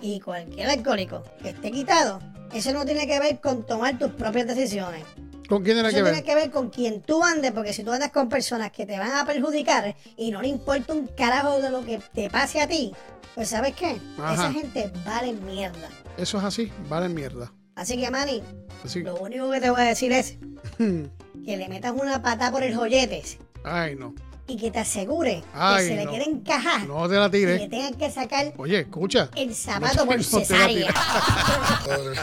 [0.02, 2.20] y cualquier alcohólico que esté quitado,
[2.54, 5.04] eso no tiene que ver con tomar tus propias decisiones.
[5.50, 6.24] ¿Con quién tiene Eso que tiene ver?
[6.24, 9.12] que ver con quien tú andes, porque si tú andas con personas que te van
[9.12, 12.94] a perjudicar y no le importa un carajo de lo que te pase a ti,
[13.36, 13.98] pues ¿sabes qué?
[14.18, 14.34] Ajá.
[14.34, 15.90] Esa gente vale mierda.
[16.18, 17.52] Eso es así, vale mierda.
[17.76, 18.42] Así que, Manny,
[18.86, 19.02] Así.
[19.02, 20.38] lo único que te voy a decir es
[20.78, 24.14] que le metas una patada por el joyetes Ay, no.
[24.46, 26.10] Y que te asegure Ay, que se le no.
[26.12, 27.70] quiere encajar No te la y le tires.
[27.70, 29.30] tengan que sacar Oye, escucha.
[29.36, 30.94] el zapato No por no cesárea.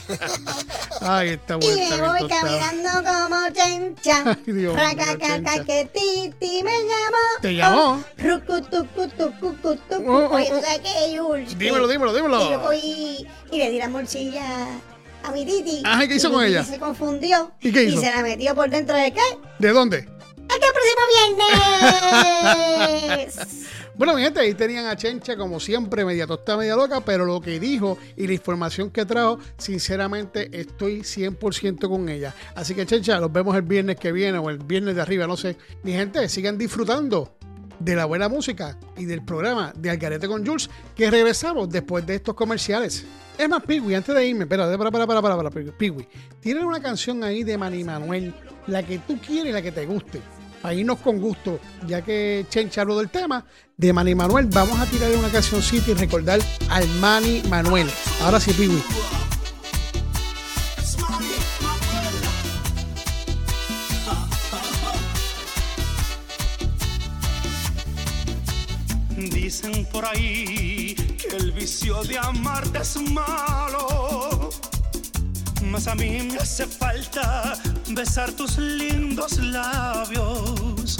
[1.00, 1.76] Ay, está Y bueno.
[1.76, 4.22] me está bien voy caminando como chencha.
[4.46, 7.40] Ay, Dios mío, que Titi me llamó.
[7.40, 8.04] ¿Te llamó?
[11.56, 12.38] Dímelo, Que- dímelo, dímelo.
[12.38, 14.42] que yo cogí y le di la morcilla
[15.24, 15.82] a mi Titi.
[15.84, 16.64] Ajá, ¿y qué hizo con ella?
[16.64, 17.52] se confundió.
[17.60, 18.00] ¿Y qué hizo?
[18.00, 19.20] se la metió por dentro de qué?
[19.58, 20.08] ¿De dónde?
[20.50, 21.02] ¡Hasta el próximo
[22.26, 23.56] viernes!
[24.00, 27.38] Bueno, mi gente, ahí tenían a Chencha como siempre, media tostada, media loca, pero lo
[27.38, 32.34] que dijo y la información que trajo, sinceramente estoy 100% con ella.
[32.54, 35.36] Así que Chencha, los vemos el viernes que viene o el viernes de arriba, no
[35.36, 35.58] sé.
[35.82, 37.36] Mi gente, sigan disfrutando
[37.78, 42.14] de la buena música y del programa de Algarete con Jules, que regresamos después de
[42.14, 43.04] estos comerciales.
[43.36, 46.08] Es más, Piwi, antes de irme, espérate, para, para, para, para, para, Piwi,
[46.40, 48.34] tienen una canción ahí de Manny Manuel,
[48.66, 50.22] la que tú quieres y la que te guste.
[50.62, 53.44] Para irnos con gusto, ya que Chencha habló del tema
[53.78, 56.38] de Manny Manuel, vamos a tirarle una cancioncita y recordar
[56.68, 57.88] al Manny Manuel.
[58.22, 58.82] Ahora sí, Piwi.
[69.16, 74.39] Dicen por ahí que el vicio de amarte es malo.
[75.70, 77.54] Mas a mí me hace falta
[77.90, 80.98] besar tus lindos labios.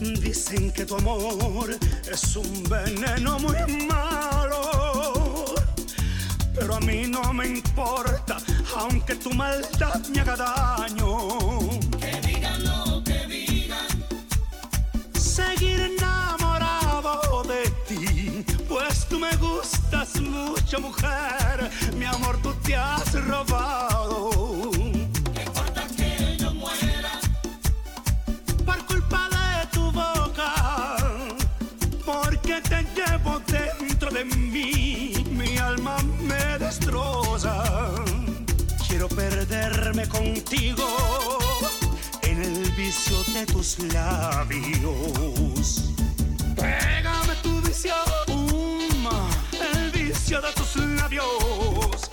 [0.00, 1.76] Dicen que tu amor
[2.10, 5.54] es un veneno muy malo.
[6.54, 8.38] Pero a mí no me importa,
[8.76, 11.28] aunque tu maldad me haga daño.
[12.00, 13.86] Que digan lo que digan.
[15.12, 15.99] Seguir
[19.18, 24.30] nada mucha mujer, mi amor tú te has robado.
[25.34, 27.18] No importa que yo muera,
[28.64, 30.96] por culpa de tu boca,
[32.04, 37.64] porque te llevo dentro de mí, mi alma me destroza.
[38.86, 40.86] Quiero perderme contigo
[42.22, 45.90] en el vicio de tus labios.
[46.56, 48.29] Pégame tu um,
[50.30, 52.08] vicio de tus labios.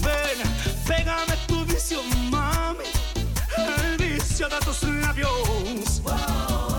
[0.00, 0.38] Ven,
[0.86, 2.84] pégame tu vicio, mami,
[3.58, 6.00] el vicio de tus labios.
[6.02, 6.77] Money,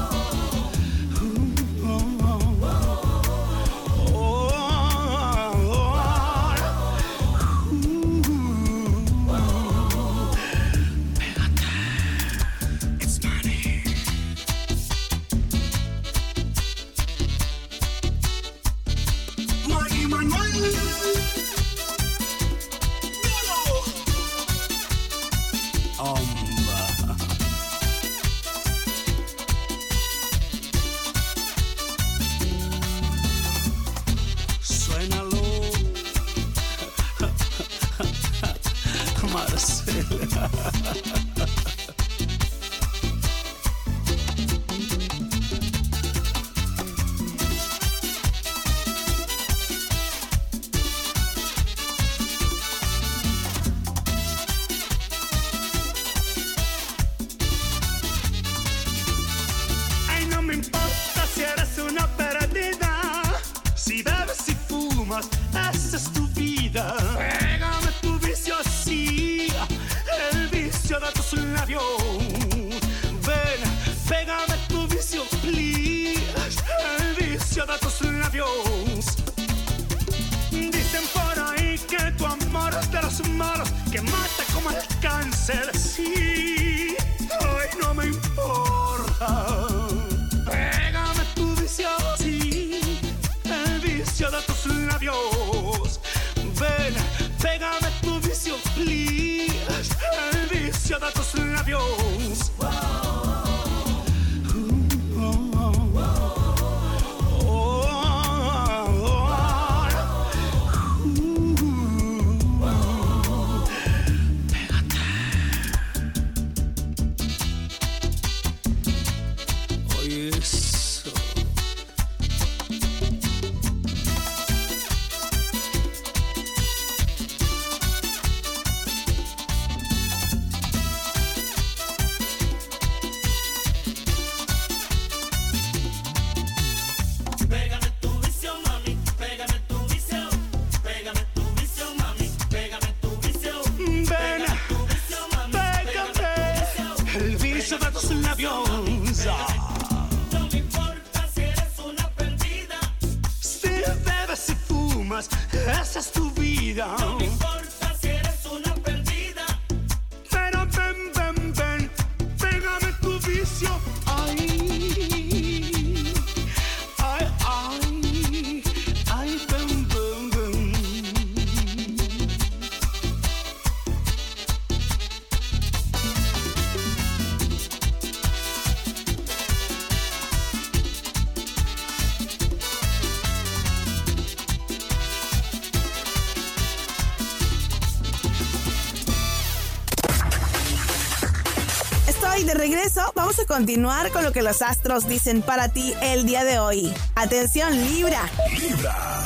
[193.59, 196.93] continuar con lo que los astros dicen para ti el día de hoy.
[197.15, 198.21] Atención, Libra.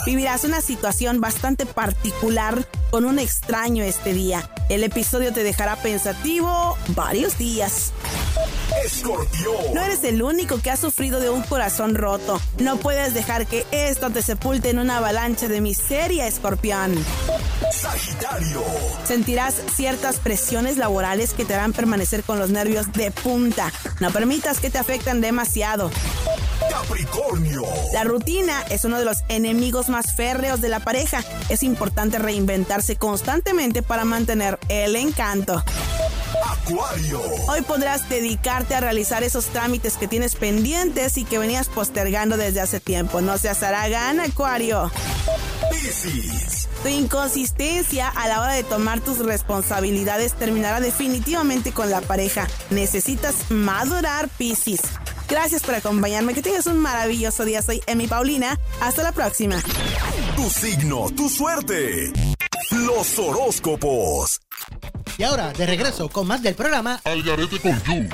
[0.08, 4.50] Vivirás una situación bastante particular con un extraño este día.
[4.70, 7.94] El episodio te dejará pensativo varios días.
[8.84, 9.76] Escorpión.
[9.76, 12.42] No eres el único que ha sufrido de un corazón roto.
[12.58, 16.96] No puedes dejar que esto te sepulte en una avalancha de miseria, escorpión.
[17.84, 18.64] Sagitario.
[19.06, 23.74] Sentirás ciertas presiones laborales que te harán permanecer con los nervios de punta.
[24.00, 25.92] No permitas que te afecten demasiado.
[26.70, 27.64] Capricornio.
[27.92, 31.26] La rutina es uno de los enemigos más férreos de la pareja.
[31.50, 35.62] Es importante reinventarse constantemente para mantener el encanto.
[36.46, 37.22] Acuario.
[37.50, 42.62] Hoy podrás dedicarte a realizar esos trámites que tienes pendientes y que venías postergando desde
[42.62, 43.20] hace tiempo.
[43.20, 44.90] No seas haragán, Acuario.
[45.70, 46.63] Piscis.
[46.84, 52.46] Tu inconsistencia a la hora de tomar tus responsabilidades terminará definitivamente con la pareja.
[52.72, 54.82] Necesitas madurar, Piscis.
[55.30, 56.34] Gracias por acompañarme.
[56.34, 57.62] Que tengas un maravilloso día.
[57.62, 58.60] Soy Emi Paulina.
[58.82, 59.62] Hasta la próxima.
[60.36, 62.12] Tu signo, tu suerte.
[62.72, 64.42] Los horóscopos.
[65.18, 68.10] Y ahora, de regreso con más del programa Algarete con You.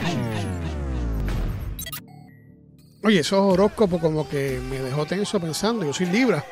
[3.02, 5.86] Oye, esos horóscopos como que me dejó tenso pensando.
[5.86, 6.46] Yo soy Libra.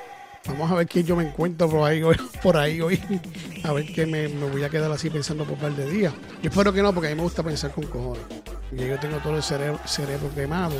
[0.47, 2.15] Vamos a ver quién yo me encuentro por ahí hoy.
[2.43, 2.99] Por ahí hoy.
[3.63, 6.13] A ver qué me, voy a quedar así pensando por un par de días.
[6.41, 8.23] Yo espero que no, porque a mí me gusta pensar con cojones.
[8.71, 10.75] Y yo tengo todo el cerebro, cerebro quemado.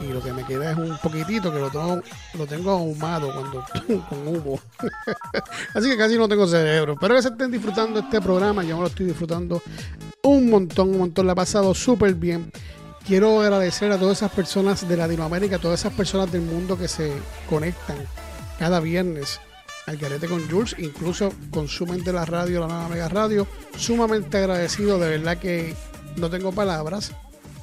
[0.00, 2.00] Y lo que me queda es un poquitito que lo tengo,
[2.34, 3.64] lo tengo ahumado cuando,
[4.08, 4.60] con humo.
[5.74, 6.94] así que casi no tengo cerebro.
[6.94, 8.62] Espero que se estén disfrutando este programa.
[8.62, 9.62] Yo me lo estoy disfrutando
[10.22, 11.26] un montón, un montón.
[11.26, 12.50] La he pasado súper bien.
[13.06, 16.88] Quiero agradecer a todas esas personas de Latinoamérica, a todas esas personas del mundo que
[16.88, 17.12] se
[17.48, 17.96] conectan
[18.60, 19.40] cada viernes
[19.86, 23.46] al Garete con Jules, incluso consumen de la radio, la nueva Mega Radio.
[23.74, 25.74] Sumamente agradecido, de verdad que
[26.16, 27.12] no tengo palabras.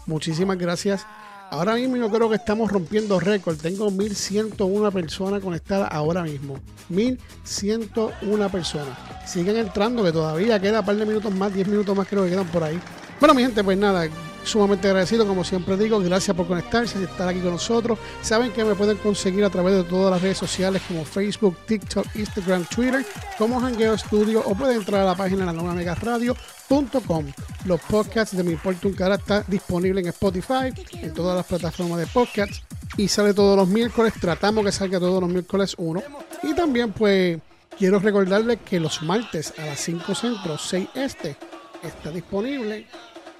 [0.07, 1.05] Muchísimas gracias.
[1.51, 3.57] Ahora mismo yo creo que estamos rompiendo récord.
[3.57, 6.59] Tengo 1101 personas conectadas ahora mismo.
[6.89, 8.97] 1101 personas.
[9.27, 12.31] Siguen entrando, que todavía queda un par de minutos más, 10 minutos más creo que
[12.31, 12.79] quedan por ahí.
[13.19, 14.09] Bueno, mi gente, pues nada,
[14.47, 17.99] sumamente agradecido, como siempre digo, gracias por conectarse y estar aquí con nosotros.
[18.21, 22.05] Saben que me pueden conseguir a través de todas las redes sociales como Facebook, TikTok,
[22.15, 23.05] Instagram, Twitter,
[23.37, 27.25] como Hangueo Studio o pueden entrar a la página de la nueva megaradio.com.
[27.65, 31.99] Los podcasts de Mi Importa un Cara están disponibles en Spotify, en todas las plataformas
[31.99, 32.63] de podcasts
[32.97, 34.13] y sale todos los miércoles.
[34.19, 36.01] Tratamos que salga todos los miércoles uno.
[36.43, 37.39] Y también, pues,
[37.77, 41.35] quiero recordarles que los martes a las 5 centro, 6 este,
[41.83, 42.87] está disponible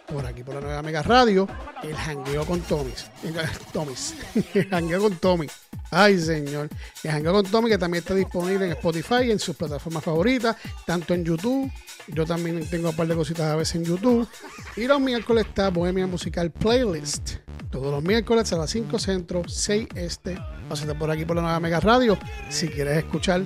[0.08, 1.48] por aquí, por la nueva Mega Radio,
[1.84, 3.08] el jangueo con Tomis.
[3.74, 4.16] Tomis.
[4.54, 5.48] El jangueo con Tommy.
[5.92, 6.70] Ay, señor.
[7.04, 10.56] El jangueo con Tommy, que también está disponible en Spotify en sus plataformas favoritas,
[10.86, 11.72] tanto en YouTube.
[12.08, 14.28] Yo también tengo un par de cositas a veces en YouTube.
[14.76, 17.36] Y los miércoles está Bohemia Musical Playlist.
[17.70, 20.38] Todos los miércoles a las 5 centro, 6 este.
[20.70, 22.18] Pásate por aquí por la nueva Mega Radio.
[22.50, 23.44] Si quieres escuchar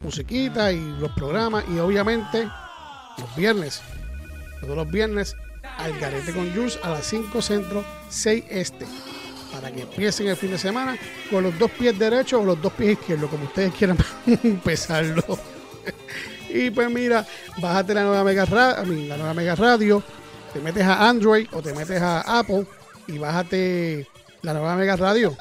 [0.00, 1.64] musiquita y los programas.
[1.74, 2.48] Y obviamente
[3.18, 3.82] los viernes.
[4.60, 5.36] Todos los viernes
[5.78, 8.86] al Garete con Jules a las 5 centro, 6 este.
[9.52, 10.96] Para que empiecen el fin de semana
[11.30, 13.96] con los dos pies derechos o los dos pies izquierdos, como ustedes quieran
[14.42, 15.22] empezarlo.
[16.48, 17.24] y pues mira,
[17.60, 20.02] bájate la nueva Mega, Ra- I mean, la nueva Mega Radio,
[20.52, 22.66] te metes a Android o te metes a Apple
[23.06, 24.08] y bájate
[24.42, 25.36] la nueva Mega Radio.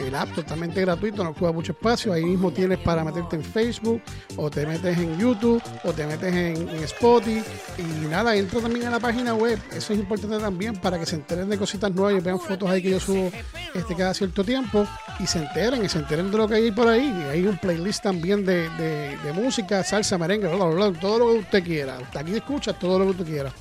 [0.00, 2.12] El app totalmente gratuito, no ocupa mucho espacio.
[2.12, 4.00] Ahí mismo tienes para meterte en Facebook,
[4.36, 7.42] o te metes en YouTube, o te metes en, Spotify.
[7.78, 9.58] Y nada, entra también a la página web.
[9.72, 12.82] Eso es importante también para que se enteren de cositas nuevas y vean fotos ahí
[12.82, 13.30] que yo subo
[13.74, 14.86] este, cada cierto tiempo.
[15.18, 17.06] Y se enteren, y se enteren de lo que hay por ahí.
[17.06, 21.32] Y hay un playlist también de, de- música, salsa, merengue, bla, bla, bla, todo lo
[21.32, 21.98] que usted quiera.
[22.14, 23.52] Aquí escucha todo lo que usted quiera.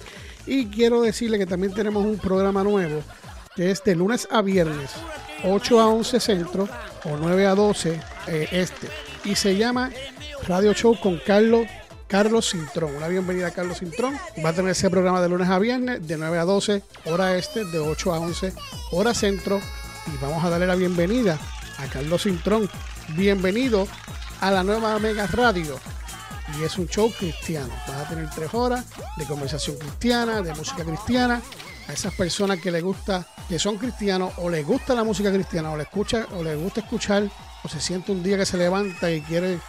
[0.48, 3.04] Y quiero decirle que también tenemos un programa nuevo
[3.56, 4.92] que es de lunes a viernes,
[5.44, 6.68] 8 a 11 centro
[7.06, 8.88] o 9 a 12 eh, este.
[9.24, 9.92] Y se llama
[10.48, 11.68] Radio Show con Carlos
[12.08, 12.96] Carlos Cintrón.
[12.96, 14.16] Una bienvenida a Carlos Cintrón.
[14.44, 17.66] Va a tener ese programa de lunes a viernes, de 9 a 12, hora este,
[17.66, 18.54] de 8 a 11,
[18.92, 19.62] hora centro.
[20.08, 21.38] Y vamos a darle la bienvenida
[21.78, 22.68] a Carlos Cintrón.
[23.10, 23.88] Bienvenido
[24.42, 25.80] a la nueva Mega Radio
[26.58, 27.70] y es un show cristiano.
[27.88, 28.86] Vas a tener tres horas
[29.18, 31.42] de conversación cristiana, de música cristiana.
[31.90, 35.72] A esas personas que les gusta, que son cristianos, o les gusta la música cristiana,
[35.72, 37.24] o les escucha, o les gusta escuchar,
[37.64, 39.60] o se siente un día que se levanta y quiere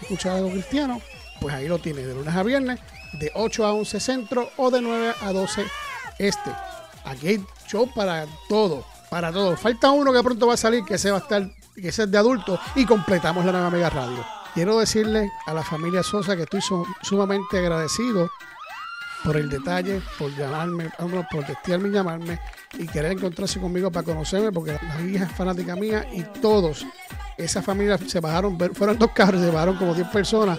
[0.00, 1.00] escuchar algo cristiano,
[1.40, 2.80] pues ahí lo tiene, de lunes a viernes,
[3.12, 5.64] de 8 a 11 centro o de 9 a 12
[6.18, 6.50] este.
[7.04, 9.56] Aquí hay show para todo, para todo.
[9.56, 12.10] Falta uno que pronto va a salir, que ese va a estar, que ese es
[12.10, 14.24] de adulto, y completamos la nueva Mega Radio.
[14.54, 18.30] Quiero decirle a la familia Sosa que estoy su- sumamente agradecido
[19.24, 20.90] por el detalle, por llamarme,
[21.30, 22.38] por testearme y llamarme
[22.78, 26.86] y querer encontrarse conmigo para conocerme, porque la hija es fanática mía y todos,
[27.36, 30.58] esa familia se bajaron, fueron dos carros, se bajaron como 10 personas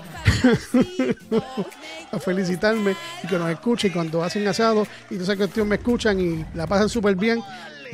[2.11, 6.20] a felicitarme y que nos escuchen cuando hacen asado y toda esa cuestión me escuchan
[6.20, 7.41] y la pasan súper bien.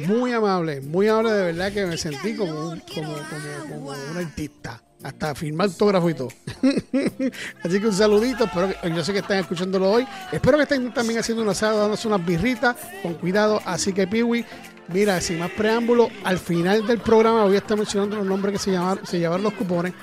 [0.07, 4.17] Muy amable, muy amable de verdad que me sentí como un, como, como, como un
[4.17, 4.81] artista.
[5.01, 6.29] Hasta firmar autógrafo y todo.
[7.63, 8.43] Así que un saludito.
[8.43, 10.05] Espero que, yo sé que están escuchándolo hoy.
[10.31, 13.61] Espero que estén también haciendo un asado, dándose unas birritas con cuidado.
[13.65, 14.45] Así que, Piwi,
[14.89, 18.59] mira, sin más preámbulo, al final del programa voy a estar mencionando los nombres que
[18.59, 19.93] se, llamaron, se llevaron los cupones.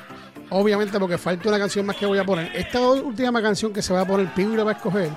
[0.49, 2.51] Obviamente, porque falta una canción más que voy a poner.
[2.57, 5.11] Esta última canción que se va a poner, Piwi la va a escoger.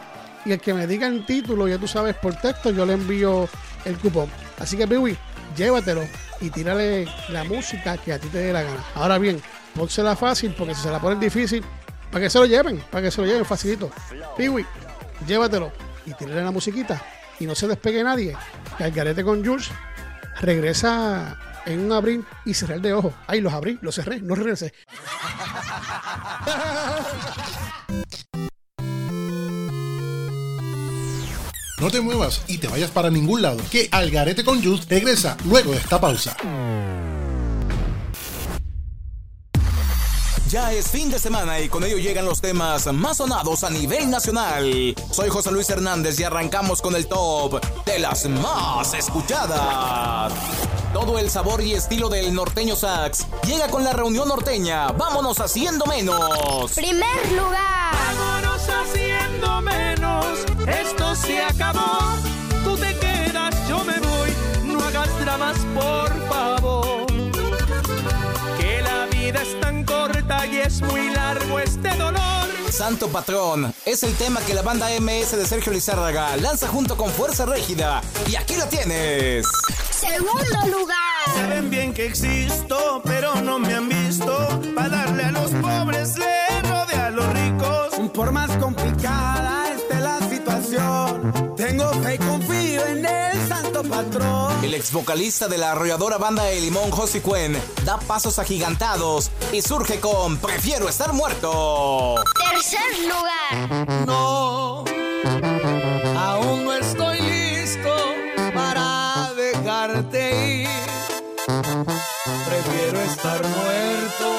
[0.43, 3.47] Y el que me diga el título, ya tú sabes, por texto, yo le envío
[3.85, 4.29] el cupón.
[4.57, 5.15] Así que, Piwi,
[5.55, 6.01] llévatelo
[6.41, 8.83] y tírale la música que a ti te dé la gana.
[8.95, 9.41] Ahora bien,
[9.75, 11.63] pónsela fácil, porque si se la ponen difícil,
[12.11, 13.91] para que se lo lleven, para que se lo lleven facilito.
[14.37, 14.65] Piwi,
[15.27, 15.71] llévatelo
[16.05, 17.01] y tírale la musiquita.
[17.39, 18.35] Y no se despegue nadie.
[18.77, 19.69] Que al garete con Jules
[20.41, 23.13] regresa en un abrir y cerrar de ojos.
[23.27, 24.73] Ay, los abrí, los cerré, no regresé.
[31.79, 35.71] No te muevas y te vayas para ningún lado, que Algarete con Juice regresa luego
[35.71, 36.35] de esta pausa.
[40.49, 44.09] Ya es fin de semana y con ello llegan los temas más sonados a nivel
[44.09, 44.95] nacional.
[45.11, 50.33] Soy José Luis Hernández y arrancamos con el top de las más escuchadas.
[50.91, 54.87] Todo el sabor y estilo del norteño sax llega con la reunión norteña.
[54.87, 56.71] Vámonos haciendo menos.
[56.73, 57.93] Primer lugar.
[58.17, 60.25] Vámonos haciendo menos.
[60.67, 62.15] Esto se acabó.
[62.63, 64.33] Tú te quedas, yo me voy.
[64.63, 66.28] No hagas dramas, por
[70.51, 72.47] y es muy largo este dolor.
[72.71, 77.09] Santo Patrón es el tema que la banda MS de Sergio Lizárraga lanza junto con
[77.09, 78.01] Fuerza Régida.
[78.29, 79.45] Y aquí la tienes.
[79.89, 80.97] Segundo lugar.
[81.35, 84.47] Saben bien que existo, pero no me han visto.
[84.75, 88.11] Para darle a los pobres, le rodea a los ricos.
[88.13, 89.38] Por más complicada
[94.79, 99.99] ex vocalista de la arrolladora banda de Limón, José Cuen, da pasos agigantados y surge
[99.99, 102.15] con Prefiero estar muerto.
[102.49, 104.07] Tercer lugar.
[104.07, 104.85] No,
[106.17, 107.93] aún no estoy listo
[108.53, 110.69] para dejarte ir.
[112.45, 114.29] Prefiero estar muerto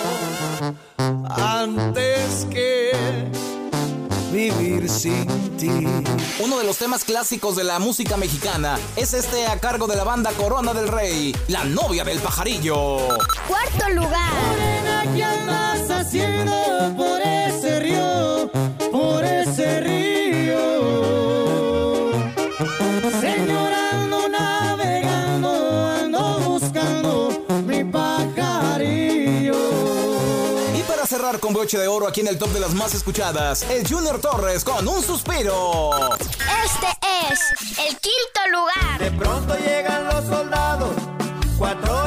[1.28, 2.92] antes que
[4.32, 5.68] vivir sin ti.
[6.42, 10.04] Uno de los temas clásicos de la música mexicana es este a cargo de la
[10.04, 12.98] banda Corona del Rey, La novia del pajarillo.
[13.46, 14.32] Cuarto lugar.
[14.48, 16.52] Morena, ¿qué andas haciendo
[16.96, 17.20] por
[31.60, 34.88] broche de oro aquí en el top de las más escuchadas, el Junior Torres con
[34.88, 35.90] un suspiro.
[36.18, 36.86] Este
[37.30, 37.38] es
[37.86, 38.98] el quinto lugar.
[38.98, 40.94] De pronto llegan los soldados,
[41.58, 41.99] cuatro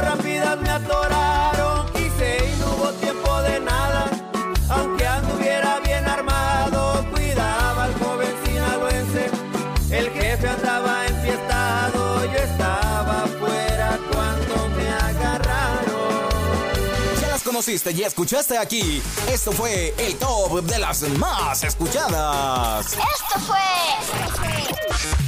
[17.64, 19.02] conociste y escuchaste aquí.
[19.32, 22.88] Esto fue el top de las más escuchadas.
[22.88, 23.56] Esto fue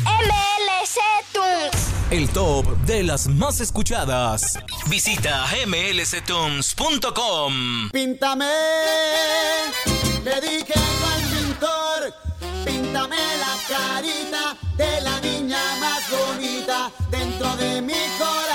[0.04, 1.00] MLC
[1.32, 1.72] Tunes.
[2.12, 4.60] El top de las más escuchadas.
[4.88, 7.90] Visita mlctunes.com.
[7.94, 8.52] Píntame,
[10.26, 12.14] le dije al pintor,
[12.66, 18.55] píntame la carita de la niña más bonita dentro de mi corazón.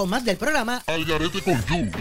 [0.00, 1.92] Con más del programa Al garete con Jules.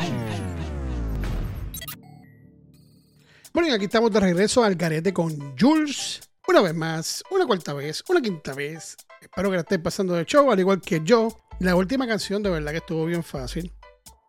[3.53, 6.21] Bueno, y aquí estamos de regreso al garete con Jules.
[6.47, 8.95] Una vez más, una cuarta vez, una quinta vez.
[9.19, 11.27] Espero que la estés pasando de show, al igual que yo.
[11.59, 13.69] La última canción de verdad que estuvo bien fácil.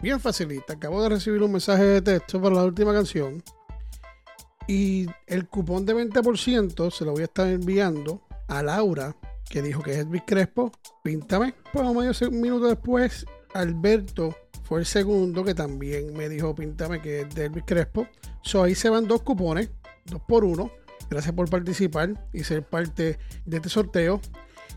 [0.02, 0.72] Bien facilita.
[0.72, 3.40] Acabo de recibir un mensaje de texto para la última canción.
[4.66, 9.14] Y el cupón de 20% se lo voy a estar enviando a Laura,
[9.48, 10.72] que dijo que es Elvis Crespo.
[11.04, 11.54] Píntame.
[11.72, 13.24] Pues medio minuto después,
[13.54, 18.06] Alberto fue el segundo que también me dijo píntame que es de Elvis Crespo.
[18.42, 19.70] So ahí se van dos cupones,
[20.06, 20.70] dos por uno.
[21.10, 24.20] Gracias por participar y ser parte de este sorteo.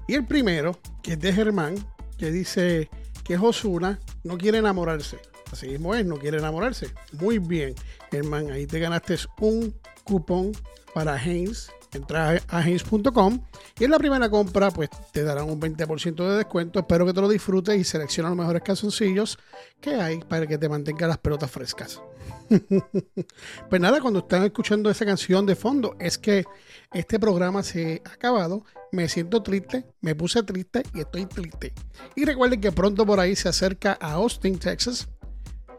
[0.07, 1.75] Y el primero, que es de Germán,
[2.17, 2.89] que dice
[3.23, 5.19] que es Osuna, no quiere enamorarse.
[5.51, 6.87] Así mismo es, no quiere enamorarse.
[7.19, 7.75] Muy bien,
[8.09, 10.51] Germán, ahí te ganaste un cupón
[10.93, 11.69] para Haynes.
[11.93, 13.39] Entra a Haynes.com
[13.79, 16.79] y en la primera compra pues te darán un 20% de descuento.
[16.79, 19.37] Espero que te lo disfrutes y selecciona los mejores calzoncillos
[19.79, 22.01] que hay para que te mantenga las pelotas frescas.
[23.69, 26.45] pues nada, cuando están escuchando esa canción de fondo, es que
[26.93, 28.63] este programa se ha acabado.
[28.91, 31.73] Me siento triste, me puse triste y estoy triste.
[32.15, 35.07] Y recuerden que pronto por ahí se acerca a Austin, Texas.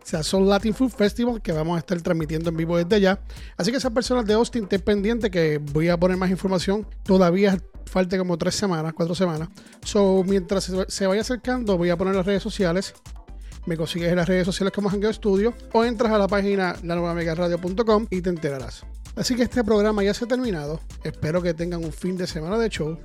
[0.04, 3.18] Sazón Latin Food Festival que vamos a estar transmitiendo en vivo desde allá.
[3.56, 6.86] Así que esas personas de Austin estén pendientes que voy a poner más información.
[7.02, 9.48] Todavía falta como tres semanas, cuatro semanas.
[9.82, 12.94] So, mientras se- vaya acercando, voy a poner las redes sociales
[13.66, 18.06] me consigues en las redes sociales como Hangueo Studio o entras a la página lanuevamegaradio.com
[18.10, 18.84] y te enterarás.
[19.16, 20.80] Así que este programa ya se ha terminado.
[21.02, 22.98] Espero que tengan un fin de semana de show.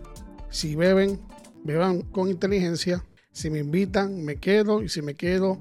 [0.49, 1.21] Si beben,
[1.63, 3.03] beban con inteligencia.
[3.31, 4.81] Si me invitan, me quedo.
[4.81, 5.59] Y si me quedo.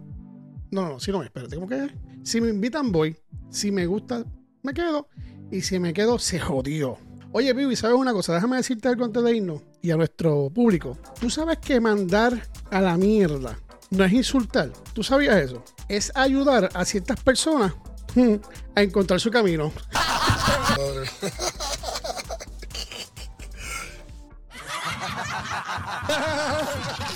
[0.70, 1.88] No, no, si no, espérate, ¿cómo que?
[2.22, 3.16] Si me invitan, voy.
[3.50, 4.24] Si me gusta,
[4.62, 5.08] me quedo.
[5.50, 6.98] Y si me quedo, se jodió.
[7.32, 8.34] Oye, Vivi, ¿sabes una cosa?
[8.34, 10.98] Déjame decirte algo antes de irnos y a nuestro público.
[11.20, 13.58] Tú sabes que mandar a la mierda
[13.90, 14.72] no es insultar.
[14.92, 15.64] ¿Tú sabías eso?
[15.88, 17.72] Es ayudar a ciertas personas
[18.14, 18.34] hmm,
[18.74, 19.72] a encontrar su camino.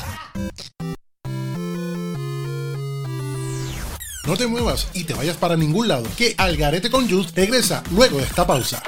[4.26, 8.18] No te muevas y te vayas para ningún lado, que Algarete con Jules regresa luego
[8.18, 8.82] de esta pausa.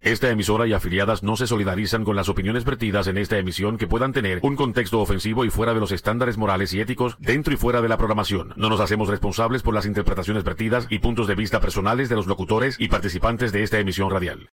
[0.00, 3.86] Esta emisora y afiliadas no se solidarizan con las opiniones vertidas en esta emisión que
[3.86, 7.56] puedan tener un contexto ofensivo y fuera de los estándares morales y éticos dentro y
[7.56, 8.52] fuera de la programación.
[8.56, 12.26] No nos hacemos responsables por las interpretaciones vertidas y puntos de vista personales de los
[12.26, 14.50] locutores y participantes de esta emisión radial.